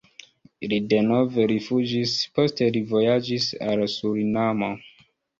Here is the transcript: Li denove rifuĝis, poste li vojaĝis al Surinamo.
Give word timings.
Li 0.69 0.77
denove 0.93 1.43
rifuĝis, 1.51 2.13
poste 2.37 2.69
li 2.77 2.81
vojaĝis 2.93 3.45
al 3.67 3.83
Surinamo. 3.97 4.71